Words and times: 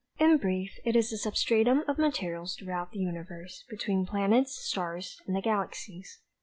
In 0.17 0.37
brief, 0.37 0.79
it 0.83 0.95
is 0.95 1.11
the 1.11 1.17
substratum 1.19 1.83
of 1.87 1.99
materials 1.99 2.55
throughout 2.55 2.89
the 2.91 2.97
universe, 2.97 3.63
between 3.69 4.07
planets, 4.07 4.57
stars 4.67 5.21
and 5.27 5.35
the 5.35 5.41
galaxies. 5.43 6.21